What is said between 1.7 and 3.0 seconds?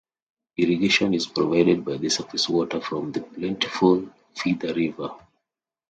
by surface water